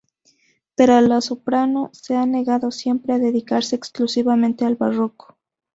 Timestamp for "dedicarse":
3.19-3.75